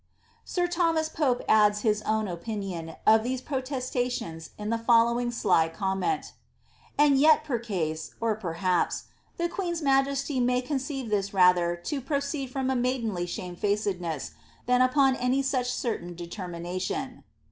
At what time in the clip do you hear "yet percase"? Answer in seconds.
7.19-8.15